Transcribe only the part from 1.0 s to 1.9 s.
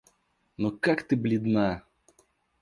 ты бледна!